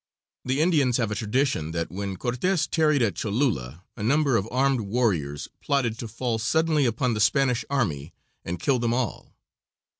[0.43, 4.81] The Indians have a tradition that when Cortes tarried at Cholula, a number of armed
[4.81, 8.11] warriors plotted to fall suddenly upon the Spanish army
[8.43, 9.35] and kill them all.